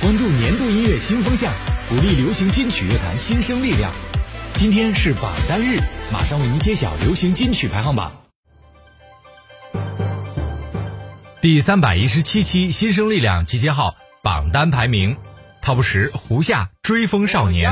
[0.00, 1.52] 关注年度音乐新风向，
[1.88, 3.90] 鼓励流行金曲乐坛新生力量。
[4.54, 5.80] 今天是榜单日，
[6.12, 8.12] 马上为您揭晓流行金曲排行榜。
[11.40, 15.16] 第三百一十七期新生力量集结号榜单排名
[15.64, 17.68] ，Top 十胡夏《追风少年》。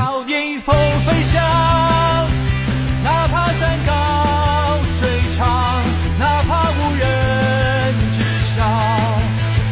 [3.04, 5.80] 哪怕山高水长，
[6.18, 8.24] 哪怕无人知
[8.56, 8.66] 晓，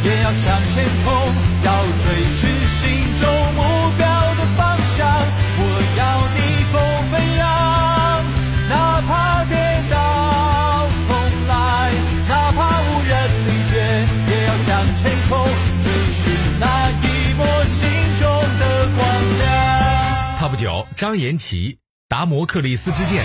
[0.04, 1.28] 也要向前冲，
[20.54, 21.78] 九张颜齐。
[22.08, 23.24] 达摩克利斯之剑。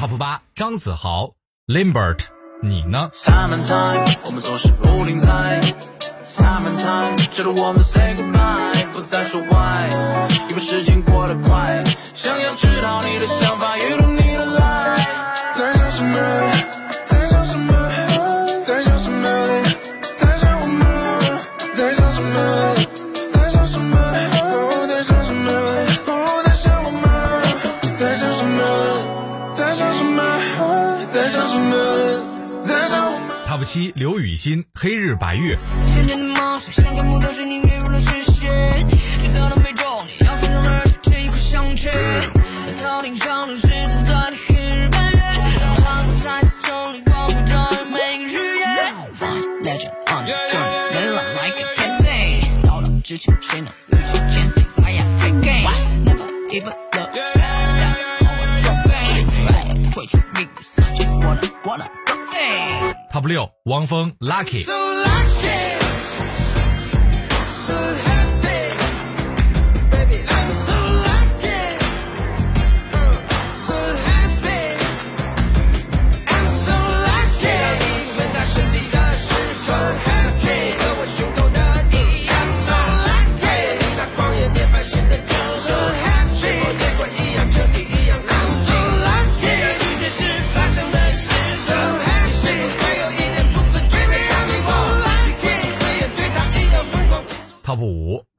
[0.00, 1.32] Top 八张子豪
[1.66, 2.33] ，Limbert
[2.66, 4.06] 你呢？Time and time，
[7.30, 9.90] 直到我们 say goodbye，不再说 why，
[10.48, 11.84] 因为时间过得快。
[12.14, 13.76] 想要知道你的想法
[33.54, 35.56] 啊，不七刘雨欣，黑日白月。
[63.14, 65.13] Top 六，汪峰，Lucky。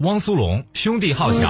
[0.05, 1.49] 汪苏泷，兄弟号角。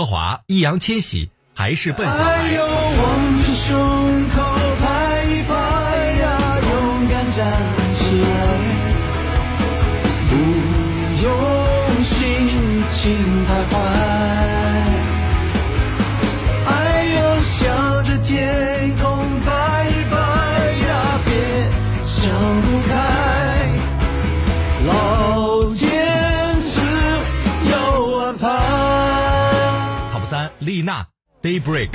[0.00, 3.99] 德华、易烊千玺还是笨小孩。
[30.60, 31.06] 丽娜
[31.42, 31.90] ，Daybreak。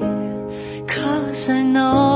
[0.86, 2.09] cause I know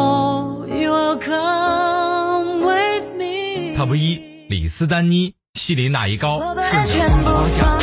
[3.85, 7.79] Top 一，李斯丹妮，西林娜一高，顺全着部方向。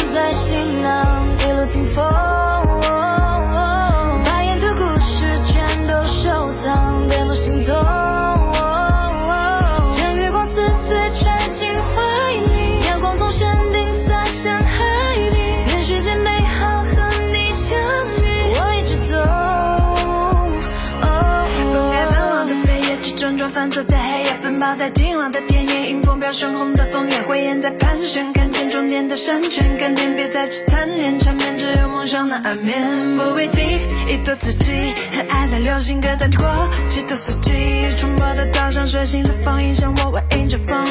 [24.42, 32.82] 奔跑在金黄的田野，迎风飘盛红的枫叶，灰雁在盘旋，看见终点的山泉，看天别再去贪恋缠绵，只有梦想的安眠。
[33.18, 36.46] 不必提，一的自己，很爱的流行歌在过
[36.90, 37.52] 去的四季，
[37.98, 40.86] 冲破的早上，睡醒的风影响我，我迎着风。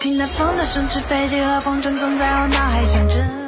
[0.00, 3.47] 听那风的声，纸飞机和风筝总在我脑海响着。